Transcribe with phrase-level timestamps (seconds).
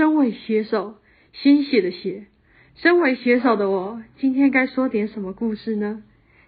[0.00, 0.94] 身为写手，
[1.34, 2.24] 鲜血的血。
[2.76, 6.02] 身为写手的我，今天该说点什么故事呢？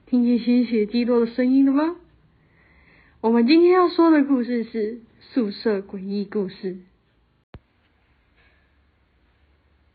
[0.06, 1.96] 听见鲜血滴落的声音了吗？
[3.20, 6.78] 我们今天要说的故事是宿舍诡异故事。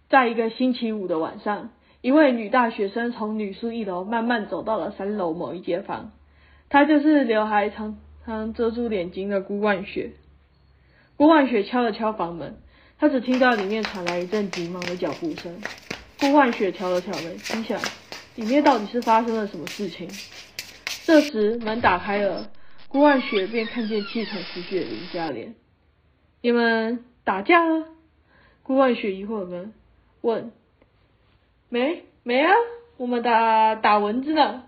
[0.07, 1.71] 在一个星期五的晚上，
[2.01, 6.11] 一位女大学生从女宿一楼慢慢走到了三楼某一间房，
[6.69, 10.11] 她就是刘海长长遮住脸睛的顾万雪。
[11.15, 12.57] 顾万雪敲了敲房门，
[12.99, 15.61] 他只听到里面传来一阵急忙的脚步声。
[16.19, 17.79] 顾万雪挑了挑眉，心想
[18.35, 20.09] 里面到底是发生了什么事情。
[21.05, 22.49] 这时门打开了，
[22.87, 25.53] 顾万雪便看见气喘吁吁的林佳莲。
[26.41, 27.85] 你们打架了？
[28.63, 29.69] 顾万雪疑惑的
[30.21, 30.51] 问。
[31.69, 32.51] 没没啊，
[32.97, 34.63] 我们打打蚊子呢。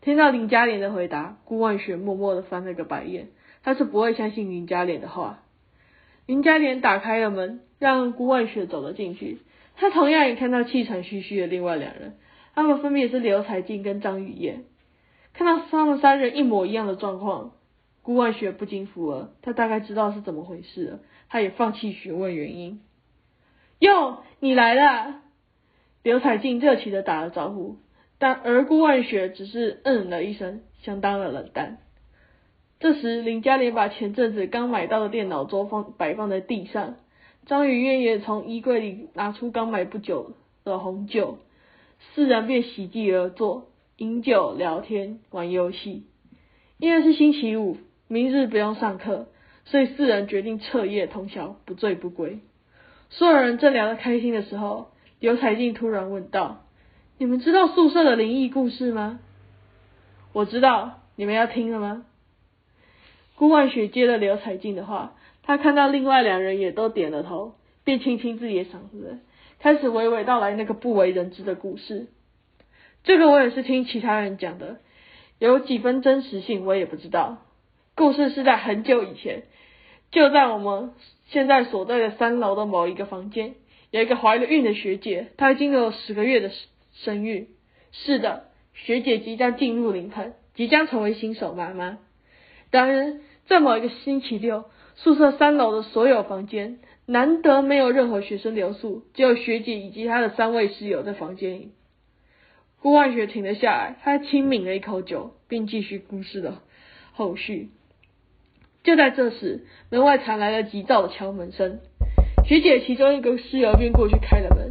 [0.00, 3.30] 听到林佳莲的回答，顾万雪默默的翻了个白眼，
[3.62, 5.43] 他是不会相信林佳莲的话。
[6.26, 9.38] 林佳莲打开了门，让顾万雪走了进去。
[9.76, 12.16] 她同样也看到气喘吁吁的另外两人，
[12.54, 14.64] 他们分别是刘彩静跟张雨燕。
[15.32, 17.52] 看到他们三人一模一样的状况，
[18.02, 19.32] 顾万雪不禁服了。
[19.42, 22.80] 他大概知道是怎么回事了，他也放弃询问原因。
[23.80, 25.22] 哟，你来了！
[26.02, 27.78] 刘彩静热情的打了招呼，
[28.18, 31.78] 但而顾万雪只是嗯了一声，相当的冷淡。
[32.84, 36.96] 这时，林嘉莲把前阵子刚买到的电脑桌放摆放在地上，
[37.46, 40.32] 张雨燕也从衣柜里拿出刚买不久
[40.64, 41.38] 的红酒，
[42.12, 46.04] 四人便席地而坐，饮酒聊天玩游戏。
[46.76, 49.28] 因为是星期五，明日不用上课，
[49.64, 52.40] 所以四人决定彻夜通宵，不醉不归。
[53.08, 54.88] 所有人正聊得开心的时候，
[55.20, 56.66] 刘彩静突然问道
[57.16, 59.20] ：“你们知道宿舍的灵异故事吗
[60.34, 62.04] ？”“我知道，你们要听了吗？”
[63.36, 69.18] 顾万雪接了刘彩静的话，她看到另外两人也都点了头，便清清自己的嗓子，
[69.58, 72.06] 开始娓娓道来那个不为人知的故事。
[73.02, 74.78] 这个我也是听其他人讲的，
[75.38, 77.38] 有几分真实性我也不知道。
[77.96, 79.42] 故事是在很久以前，
[80.10, 80.92] 就在我们
[81.26, 83.54] 现在所在的三楼的某一个房间，
[83.90, 86.50] 有一个怀了孕的学姐，她已经有十个月的
[86.92, 87.48] 身孕。
[87.92, 91.98] 是的，学姐即将进入临盆，即将成为新手妈妈。
[92.74, 94.64] 然而，在某一个星期六，
[94.96, 101.72] 宿舍三楼的所有房间难得没有任何学生留宿，只有学姐以及她的三位室友在房间里。
[102.82, 106.62] 顾万雪停了下来，她轻抿了一口酒，并继续故事的
[107.12, 107.70] 后续。
[108.82, 111.78] 就在这时，门外传来了急躁的敲门声，
[112.44, 114.66] 学姐其中一个室友便过去开了门。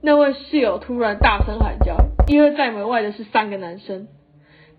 [0.00, 1.98] 那位室友突然大声喊叫，
[2.28, 4.08] 因为在门外的是三个男生。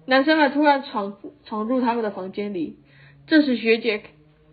[0.08, 2.78] 男生们突然闯闯入他们的房间里，
[3.26, 4.04] 这时学姐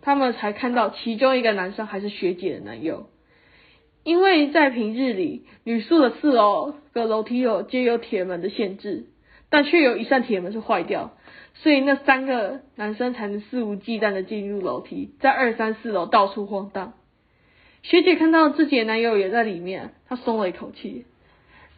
[0.01, 3.07] 他们才看到其中一个男生还是学姐的男友。
[4.03, 9.05] 因为在平日里，女宿的四楼的楼梯有皆有铁门的限制，
[9.49, 11.15] 但却有一扇铁门是坏掉，
[11.53, 16.93] 所以那三个男生才能肆无忌惮的进入楼梯，在二三四楼到处晃荡。
[17.83, 21.05] 学姐看到自己的男友也在里面，她松了一口气。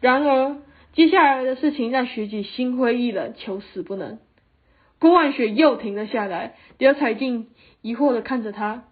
[0.00, 0.56] 然而。
[0.96, 4.18] 接下来的事情让学姐心灰意冷，求死不能。
[4.98, 7.48] 郭万雪又停了下来，刘彩静
[7.82, 8.84] 疑惑的看着她。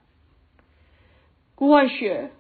[1.54, 2.30] 郭万雪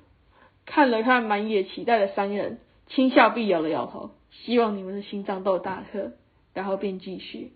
[0.66, 2.58] 看了看满眼期待的三人，
[2.88, 6.12] 轻笑并摇了摇头，希望你们的心脏都大颗，
[6.52, 7.52] 然后便继续。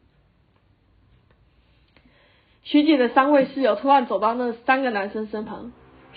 [2.63, 5.73] 学姐的三位室友突然走到那三个男生身旁，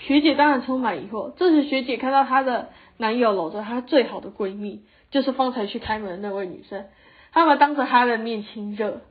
[0.06, 1.32] 学姐当然充满疑惑。
[1.36, 2.68] 这时学姐看到她的
[2.98, 4.84] 男友搂着她最好的闺蜜。
[5.12, 6.86] 就是方才去开门的那位女生，
[7.32, 9.02] 他们当着她的面亲热。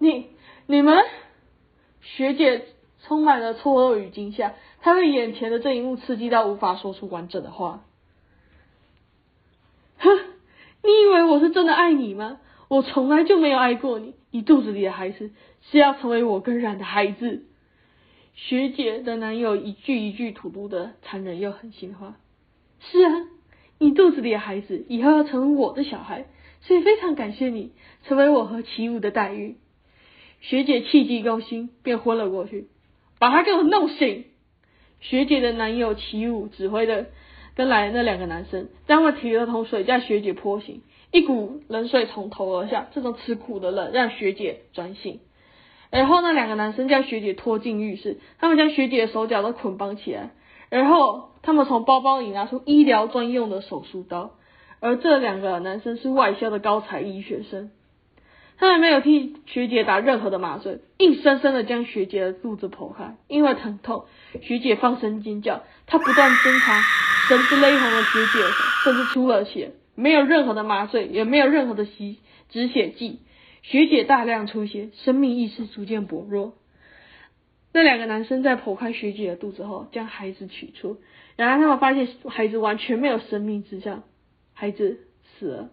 [0.00, 0.26] 你、
[0.66, 0.98] 你们，
[2.00, 2.66] 学姐
[3.04, 7.84] 充满了错愕与惊吓，她被眼前的这一幕刺激到无法说出完整的话。
[9.98, 10.18] 哼，
[10.82, 12.40] 你以为我是真的爱你吗？
[12.66, 15.30] 我从来就没有爱过你，你肚子里的孩子
[15.62, 17.44] 是要成为我跟冉的孩子。
[18.38, 22.16] 学姐的男友一句一句吐露的残忍又狠心话。
[22.80, 23.28] 是啊。
[23.80, 26.26] 你肚子里的孩子以后要成为我的小孩，
[26.62, 27.70] 所以非常感谢你
[28.02, 29.54] 成为我和齐武的待遇。
[30.40, 32.66] 学姐气急攻心，便昏了过去，
[33.20, 34.24] 把他给我弄醒。
[34.98, 37.06] 学姐的男友齐武指挥的
[37.54, 40.82] 跟来的那两个男生，将们提了桶水将学姐泼醒，
[41.12, 45.20] 一股冷水从头而下，这种吃苦的冷让学姐转醒。
[45.90, 50.30] 然后那两个男生将学姐拖进浴室，他们将学姐的手脚都捆绑起来。
[50.70, 54.32] 然后他们从包包里拿出医疗专用的手术刀，
[54.80, 57.70] 而这两个男生是外校的高材医学生。
[58.60, 64.06] 他们没有替学姐打任何的麻醉，硬生生的将学姐的肚子剖开，因为疼痛，
[64.42, 66.82] 学姐放声尖叫，他不断挣扎，
[67.28, 68.44] 绳子勒红了学姐，
[68.82, 72.18] 甚至出了血，没有任何的麻醉，也没有任何的吸
[72.48, 73.20] 止血剂，
[73.70, 76.54] 学姐大量出血，生命意识逐渐薄弱。
[77.74, 80.96] 那两个男生在剖开学姐的肚子后，将孩子取出，
[81.36, 84.04] 然而他们发现孩子完全没有生命迹象，
[84.54, 85.70] 孩子死了。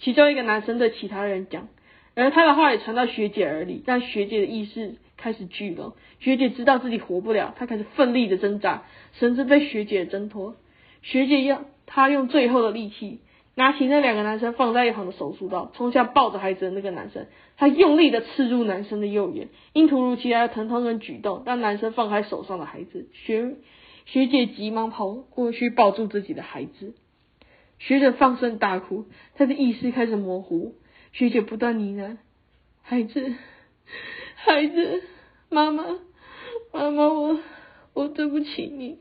[0.00, 1.68] 其中一个男生对其他人讲。
[2.16, 5.92] 而他的话也传到学姐耳里，让学姐的意识开始聚拢。
[6.18, 8.82] 学姐知道自己活不了，她开始奋力的挣扎，
[9.12, 10.56] 绳子被学姐挣脱。
[11.02, 13.20] 学姐要她用最后的力气，
[13.58, 17.26] 拿起那两个男生放在一旁的手术刀，冲向抱着孩子的那个男生。
[17.56, 23.08] 他用力的刺入男生的右眼，因突如其来的疼痛跟举动，让男生放开手上的孩子。
[23.12, 23.56] 学
[24.06, 26.94] 学姐急忙跑过去抱住自己的孩子。
[27.80, 30.76] 学姐放声大哭，她的意识开始模糊。
[31.10, 32.18] 学姐不断呢喃
[32.82, 33.34] ：“孩子，
[34.36, 35.02] 孩子，
[35.48, 35.82] 妈妈，
[36.72, 37.40] 妈妈，我
[37.92, 39.00] 我对不起你。”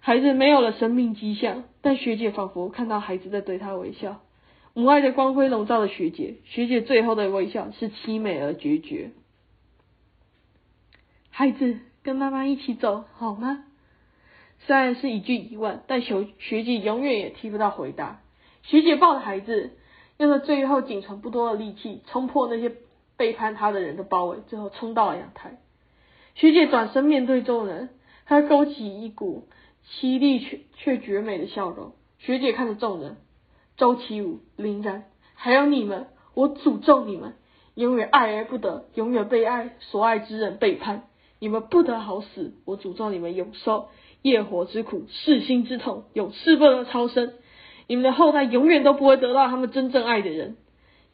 [0.00, 4.20] 孩子没有了生命迹象，但学姐仿佛看到孩子在对她微笑。
[4.74, 9.10] 母爱的光辉笼罩了学姐，学姐最后的微笑是凄美而决绝。
[11.30, 13.64] 孩子，跟妈妈一起走好吗？
[14.66, 18.20] 虽然是一句疑问，但学学姐永远也听不到回答。
[18.62, 19.76] 学姐抱着孩子。
[20.18, 22.70] 用了最后仅存不多的力气，冲破那些
[23.16, 25.58] 背叛他的人的包围，最后冲到了阳台。
[26.34, 27.88] 学姐转身面对众人，
[28.26, 29.48] 她勾起一股
[29.90, 31.92] 凄厉却却绝美的笑容。
[32.18, 33.16] 学姐看着众人，
[33.76, 35.04] 周启武、林然，
[35.34, 37.34] 还有你们，我诅咒你们，
[37.74, 41.04] 永远爱而不得，永远被爱所爱之人背叛，
[41.38, 42.54] 你们不得好死。
[42.66, 43.88] 我诅咒你们永受
[44.22, 47.32] 业火之苦，噬心之痛，永世不得超生。
[47.86, 50.56] 你们的后代永远都不会得到他们真正爱的人，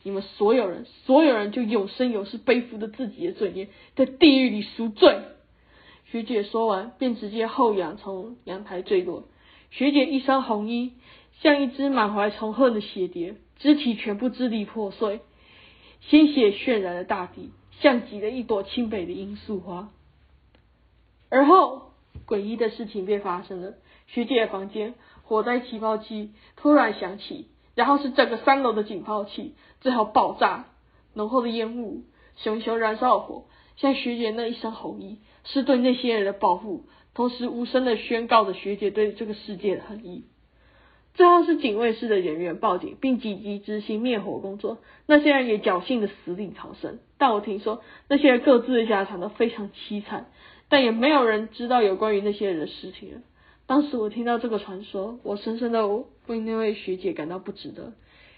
[0.02, 5.18] 你们所有人，所有人就有生有世背负着自己的罪孽，在地狱里赎罪。
[6.10, 9.24] 学姐说完，便直接后仰从阳台坠落。
[9.70, 10.92] 学姐一身红衣，
[11.40, 15.20] 像一只满怀仇恨的血蝶，肢体全部支离破碎，
[16.00, 17.50] 鲜血渲染了大地，
[17.80, 19.90] 像极了一朵清北的罂粟花。
[21.28, 21.90] 而后，
[22.26, 23.74] 诡异的事情便发生了，
[24.06, 24.94] 学姐的房间。
[25.24, 30.66] 火灾起爆器突然响起，然后是整个三楼的警报器，最后爆炸，
[31.14, 32.04] 浓厚的烟雾，
[32.36, 36.84] 熊熊燃烧的火，像学姐那一身红衣，是对那些人的保护，
[37.14, 40.24] 同时无声的宣告着学姐对这个世界的恨意。
[41.14, 46.98] 最后是警卫室的人员报警，并紧急执行灭火工作，那些人也侥幸的死里逃生。
[47.16, 50.30] 但我听说那些人各自的下场都非常凄惨，
[50.68, 53.20] 但也没有人知道有关于那些人的事情了。
[53.66, 57.94] 当时我听到这个传说，我深深的为那位学姐感到不值得。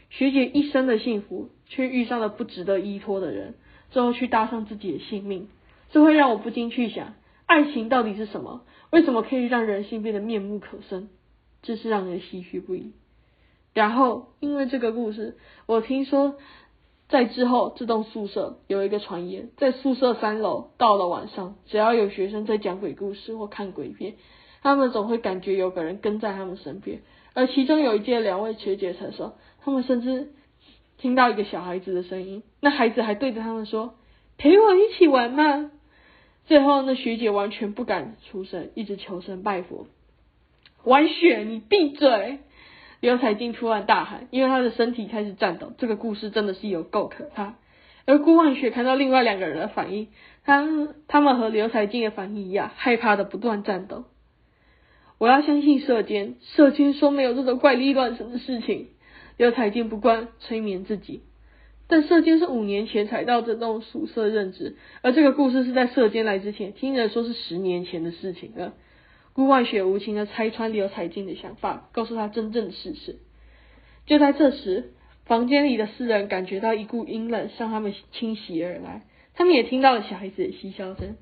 [0.08, 3.54] 学姐一生的幸福，却遇上了不值得依托的人，
[3.90, 5.48] 最后去搭上自己的性命，
[5.90, 7.14] 这会让我不禁去想：
[7.46, 8.62] 爱情到底是什么？
[8.90, 11.08] 为什么可以让人性变得面目可憎？
[11.62, 12.92] 真是让人唏嘘不已。
[13.74, 15.36] 然后，因为这个故事，
[15.66, 16.36] 我听说
[17.08, 24.14] 在之后这栋宿舍有一个传言，在宿舍三楼，到了晚上，只要有学生在讲鬼故事或看鬼片。
[24.62, 27.00] 他们总会感觉有个人跟在他们身边，
[27.32, 30.32] 而其中有一届两位学姐曾说，他们甚至
[30.98, 33.94] 听到一个小孩子的声音，那孩子还对着他们说
[34.36, 35.70] ：“陪我一起玩嘛。”
[36.46, 39.86] 最后，那学姐完全不敢出声，一直求神拜佛。
[40.84, 42.38] 玩雪，你闭嘴！
[43.00, 45.72] 刘彩静突然大喊，因为她的身体开始颤抖。
[45.78, 47.54] 这个故事真的是有够可怕。
[48.06, 50.08] 而顾万雪看到另外两个人的反应，
[50.44, 50.66] 他
[51.06, 54.04] 他们和刘彩静的反应一样，害怕的不断颤抖。
[55.18, 58.88] 我要相信射监，射监说没有这种怪力乱神的事情。
[59.38, 61.22] 刘彩静不惯催眠自己，
[61.86, 68.74] 但射监是五年前才到这栋宿舍任职，而这个故事是在射监来之前，听人说是十年前的事情了。
[69.32, 73.20] 顾万雪无情的拆穿刘彩静的想法，告诉她真正的事实。
[74.04, 74.92] 就在这时，
[75.24, 81.16] 房间里的四人感觉到一股阴冷向他们侵袭而来，他们也听到了小孩子的嬉笑声。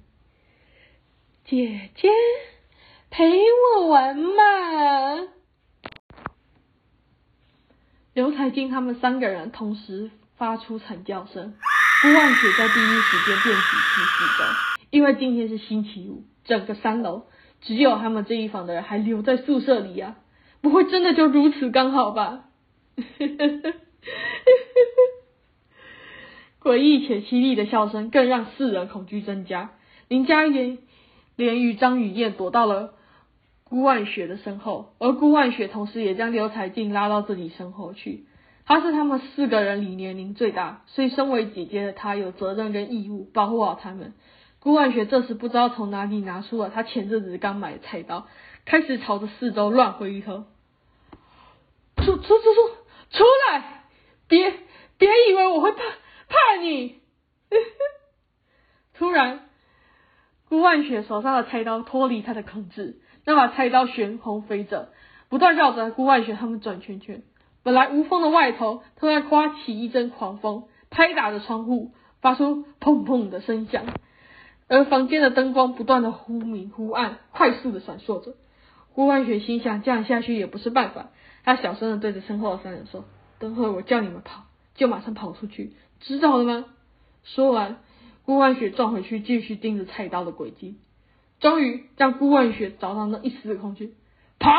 [1.45, 2.09] 姐姐。
[3.09, 3.25] 陪
[3.79, 5.36] 我玩嘛！
[8.17, 11.53] 刘彩金他们三个人同时发出惨叫声，
[12.01, 14.45] 顾万雪在第一时间便起去四周，
[14.89, 17.27] 因为今天是星期五，整个三楼
[17.61, 20.17] 只有他们这一房的人还留在宿舍里啊！
[20.63, 22.45] 不会真的就如此刚好吧？
[26.63, 29.73] 诡异且凄厉的笑声更让四人恐惧增加。
[30.09, 30.79] 林佳言
[31.37, 32.95] 连与张雨燕躲到了。
[33.77, 38.25] 顾万雪的身后，而顾万雪同时也将刘彩静拉到自己身后去。
[38.65, 44.15] 她是他们四个人里年龄最大，所以身为姐姐的她有责任跟义务保护好他们。
[44.61, 48.27] 顾万雪这时不知道从哪里拿出了他前阵子刚买的菜刀，
[48.65, 50.47] 开始朝着四周乱挥一通。
[51.99, 52.39] 出出出出
[53.11, 53.85] 出来！
[54.27, 54.55] 别
[54.97, 55.81] 别以为我会怕
[56.29, 57.03] 怕你！
[58.97, 59.51] 突然，
[60.49, 64.89] 顾万雪手上的菜刀脱离他的控制，那把菜刀悬空飞着，
[65.29, 67.23] 不断绕着顾万雪他们转圈圈。
[67.65, 71.91] 本来无风的外头，突然刮起一阵狂风，拍打着窗户，
[72.21, 73.85] 发出砰砰的声响。
[74.69, 78.37] 而房间的灯光不断的忽明忽暗，快速的闪烁着。
[78.95, 81.11] 顾万雪心想，这样下去也不是办法。
[81.45, 83.05] 他小声的对着身后的三人说
[83.39, 86.65] ：“等会我叫你们跑，就马上跑出去，知道了吗？”
[87.25, 87.79] 说完，
[88.25, 90.79] 顾万雪撞回去，继续盯着菜刀的轨迹。
[91.41, 93.95] 终于让顾万雪找到那一丝的空隙，
[94.39, 94.51] 跑！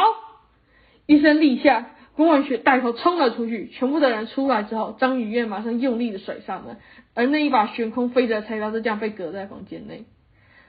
[1.05, 1.91] 一声令下。
[2.15, 6.77] 顾万雪带头冲了出去，全部的人出来之后，张雨燕马上用力的甩上门，
[7.13, 10.05] 而那一把悬空飞着的菜刀就这样被隔在房间内。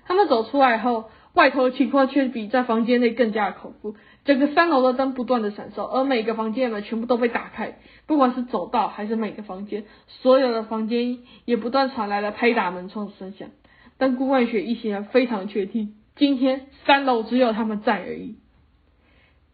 [0.04, 3.96] 他们走出来后，外头的情况却比在房间内更加恐怖。
[4.26, 13.48] 整个三楼的灯不断的闪烁，而每个房间门全部都被打开，不管是走道还是每个房间，所有的房间也不断传来了拍打门窗的声响。
[13.96, 18.36] 但顾万雪一行人非常确定，今天三楼只有他们在而已。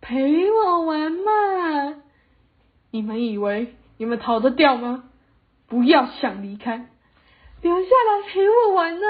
[0.00, 2.02] 陪我玩嘛？
[2.90, 5.04] 你们以为你们逃得掉吗？
[5.66, 6.88] 不要想离开，
[7.62, 9.06] 留下来陪我玩呢！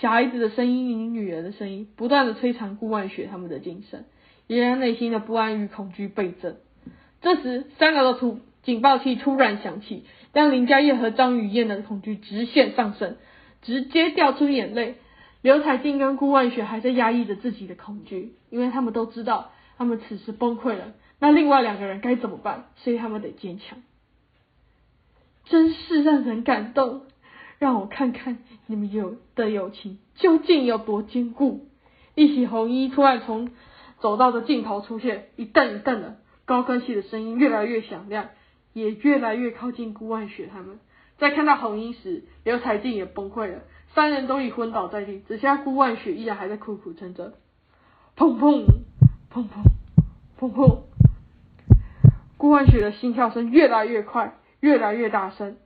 [0.00, 4.04] 小孩子的声音与女人的声音不断的摧残顾万雪他们的精神，
[4.46, 6.56] 也让内心的不安与恐惧倍增。
[7.20, 13.16] 这时，三楼的突警报器突然响起，让林家燕和张雨燕的恐惧直线上升，
[13.62, 14.96] 直接掉出眼泪。
[15.42, 19.50] 刘彩静跟顾万雪还在压抑着自己的恐惧，因为他们都知道。
[19.76, 22.64] 他们此时崩溃了，那另外两个人该怎么办？
[22.74, 23.78] 所以他们得坚强。
[25.44, 27.02] 真是让人感动，
[27.60, 31.68] 让我看看你们有的友情究竟有多坚固。
[32.16, 33.52] 一袭红衣突然从
[34.00, 38.30] 走道的尽头出现，一蹬一蹬的，高跟鞋的声音越来越响亮，
[38.72, 40.80] 也越来越靠近顾万雪他们。
[41.18, 43.60] 在看到红衣时，刘彩静也崩溃了，
[43.98, 47.34] 三人都已昏倒在地，只剩下顾万雪依然还在苦苦撑着。
[48.16, 48.64] 砰砰。
[49.28, 49.48] 砰砰
[50.38, 50.78] 砰砰！
[52.36, 55.56] 顾万雪的心跳声越来越快，越来越大声，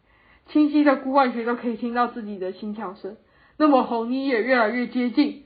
[0.47, 3.19] 清晰的顾万雪都可以听到自己的心跳声。
[3.59, 5.45] 那么红衣也越来越接近，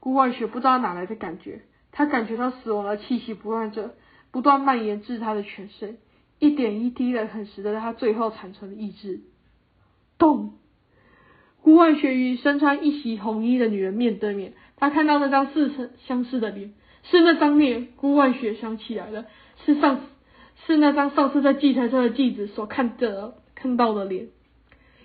[0.00, 1.60] 顾万雪不知道哪来的感觉，
[1.92, 3.94] 他感觉到死亡的气息不断着，
[4.30, 5.98] 不断蔓延至他的全身，
[6.38, 9.20] 一点一滴的啃食着他最后残存的意志。
[10.16, 10.54] 咚！
[11.68, 16.72] 孤万雪与身穿一袭红衣的女人面对面，他看到那张似曾相识的脸。
[17.02, 19.26] 是那张脸，孤万雪想起来了，
[19.66, 20.00] 是上
[20.64, 24.28] 是那张上次在祭台上的继子所看的看到的脸，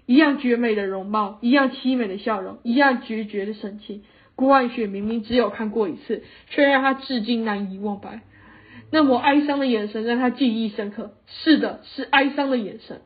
[0.05, 4.03] 一样绝美的容貌，一样凄美的笑容，一样决绝的神情。
[4.36, 8.22] 孤万雪明明只有看过一次，却让他至今难以忘怀。
[8.89, 11.12] 那抹哀伤的眼神让他记忆深刻。
[11.27, 13.01] 是的，是哀伤的眼神。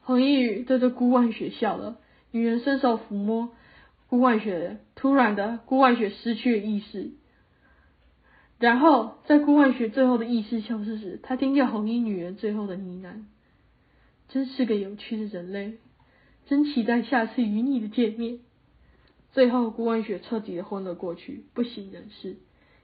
[0.00, 1.98] 黄一宇对着孤万雪笑了，
[2.34, 3.50] 女人伸手抚摸
[4.08, 7.12] 顾万雪，突然的，顾万雪失去了意识。
[8.58, 13.26] 然后，在顾万雪最后的意识消失时，他听见红衣女人最后的呢喃
[14.28, 15.74] ：“真是个有趣的人类，
[16.46, 18.40] 真期待下次与你的见面。”
[19.30, 22.38] 最后，顾万雪彻底的昏了过去，不省人事。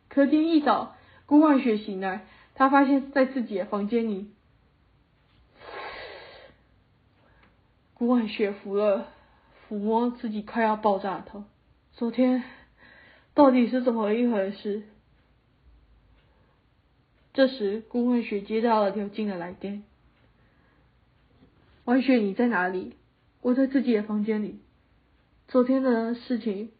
[0.08, 0.94] 可天一早，
[1.26, 4.30] 顾万雪醒来，她发现在自己的房间里，
[7.94, 9.08] 顾万雪服了
[9.70, 11.44] 抚摸自己快要爆炸的头。
[11.92, 12.42] 昨天
[13.34, 14.82] 到底是怎么一回事？
[17.32, 19.84] 这时，顾万雪接到了刘静的来电。
[21.84, 22.96] 万雪，你在哪里？
[23.42, 24.58] 我在自己的房间里。
[25.46, 26.72] 昨天的事情，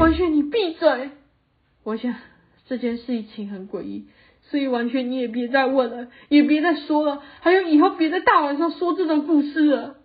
[0.00, 1.10] 万雪，你闭嘴！
[1.84, 2.16] 我想
[2.66, 4.08] 这件事情很诡异，
[4.42, 9.98] 所以完全你也别再问了，也别再说了，还有以后别在大晚上说这种故事了。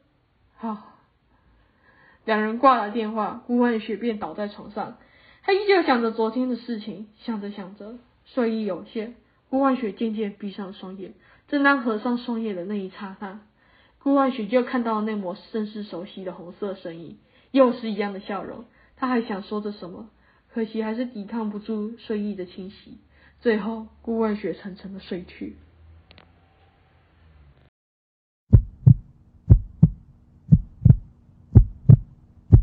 [0.56, 0.93] 好，
[2.26, 4.98] 两人挂了电话，顾万雪便倒在床上，
[5.42, 9.16] 他依旧想着昨天的事情，想着想着，睡意涌现。
[9.50, 11.14] 顾万雪渐渐闭上双眼，
[11.48, 13.42] 正当合上双眼的那一刹那，
[14.00, 17.18] 顾万雪就看到了那抹甚是熟悉的红色身影，
[17.52, 18.66] 又是一样的笑容。
[18.96, 20.10] 他还想说着什么，
[20.54, 22.98] 可惜还是抵抗不住睡意的侵袭。
[23.42, 25.58] 最后，顾万雪沉沉的睡去。